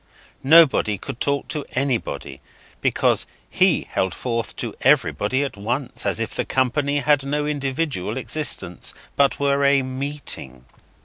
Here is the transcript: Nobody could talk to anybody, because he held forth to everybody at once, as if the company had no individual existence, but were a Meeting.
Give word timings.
Nobody 0.43 0.97
could 0.97 1.21
talk 1.21 1.47
to 1.49 1.63
anybody, 1.73 2.41
because 2.81 3.27
he 3.51 3.87
held 3.91 4.15
forth 4.15 4.55
to 4.55 4.73
everybody 4.81 5.43
at 5.43 5.55
once, 5.55 6.07
as 6.07 6.19
if 6.19 6.33
the 6.33 6.43
company 6.43 6.97
had 7.01 7.23
no 7.23 7.45
individual 7.45 8.17
existence, 8.17 8.95
but 9.15 9.39
were 9.39 9.63
a 9.63 9.83
Meeting. 9.83 10.65